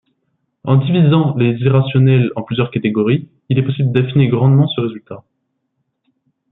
En 0.63 0.77
divisant 0.77 1.35
les 1.37 1.55
irrationnels 1.59 2.31
en 2.35 2.41
plusieurs 2.41 2.71
catégories, 2.71 3.29
il 3.49 3.59
est 3.59 3.63
possible 3.63 3.91
d'affiner 3.91 4.29
grandement 4.29 4.67
ce 4.67 4.81
résultat. 4.81 5.23